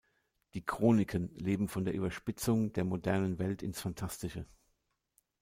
Die 0.55 0.65
"Chroniken" 0.65 1.29
leben 1.37 1.67
von 1.67 1.85
der 1.85 1.93
Überspitzung 1.93 2.73
der 2.73 2.83
modernen 2.85 3.37
Welt 3.37 3.61
ins 3.61 3.81
Phantastische. 3.81 4.47